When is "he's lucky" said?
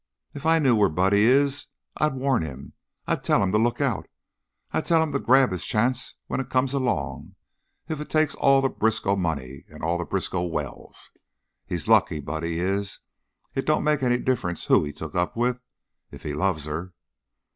11.67-12.19